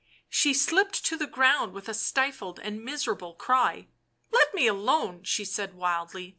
She 0.29 0.51
slipped 0.55 1.05
to 1.05 1.15
the 1.15 1.27
ground 1.27 1.73
with 1.73 1.87
a 1.87 1.93
stifled 1.93 2.59
and 2.63 2.83
miserable 2.83 3.35
cry." 3.35 3.85
Let 4.33 4.51
me 4.51 4.65
alone," 4.65 5.21
she 5.25 5.45
said 5.45 5.75
wildly. 5.75 6.29